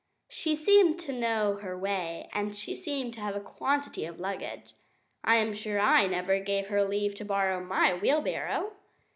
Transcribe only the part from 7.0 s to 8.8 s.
to borrow my wheelbarrow!